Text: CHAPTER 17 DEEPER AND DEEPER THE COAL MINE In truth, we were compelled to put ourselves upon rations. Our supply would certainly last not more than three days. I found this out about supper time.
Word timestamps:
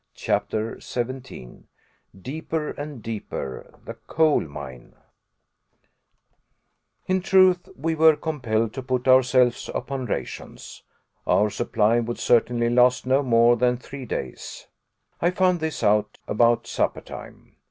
CHAPTER 0.15 0.79
17 0.81 1.67
DEEPER 2.19 2.71
AND 2.71 3.03
DEEPER 3.03 3.75
THE 3.85 3.93
COAL 3.93 4.39
MINE 4.41 4.95
In 7.05 7.21
truth, 7.21 7.69
we 7.75 7.93
were 7.93 8.15
compelled 8.15 8.73
to 8.73 8.81
put 8.81 9.07
ourselves 9.07 9.69
upon 9.75 10.07
rations. 10.07 10.81
Our 11.27 11.51
supply 11.51 11.99
would 11.99 12.17
certainly 12.17 12.71
last 12.71 13.05
not 13.05 13.25
more 13.25 13.55
than 13.55 13.77
three 13.77 14.07
days. 14.07 14.65
I 15.21 15.29
found 15.29 15.59
this 15.59 15.83
out 15.83 16.17
about 16.27 16.65
supper 16.65 17.01
time. 17.01 17.57